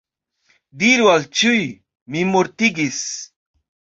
Diru 0.83 1.09
al 1.15 1.27
ĉiuj 1.41 1.59
“mi 2.15 2.25
mortigis”. 2.31 3.03